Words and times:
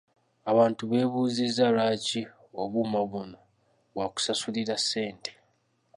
Abantu 0.51 0.81
b’ebuuzizza 0.89 1.65
lwaki 1.75 2.21
obuuma 2.61 3.01
buno 3.11 3.39
bwa 3.93 4.05
kusasulira 4.13 4.75
ssente? 4.81 5.31